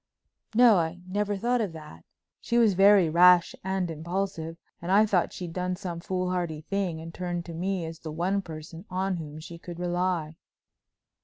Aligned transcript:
"No, 0.55 0.77
I 0.77 0.99
never 1.07 1.37
thought 1.37 1.61
of 1.61 1.73
that. 1.73 2.05
She 2.39 2.57
was 2.57 2.73
very 2.73 3.07
rash 3.07 3.53
and 3.63 3.91
impulsive 3.91 4.57
and 4.81 4.91
I 4.91 5.05
thought 5.05 5.31
she'd 5.31 5.53
done 5.53 5.75
some 5.75 5.99
foolhardy 5.99 6.61
thing 6.61 6.99
and 6.99 7.09
had 7.15 7.19
turned 7.19 7.45
to 7.45 7.53
me 7.53 7.85
as 7.85 7.99
the 7.99 8.11
one 8.11 8.41
person 8.41 8.83
on 8.89 9.17
whom 9.17 9.39
she 9.39 9.59
could 9.59 9.77
rely." 9.79 10.37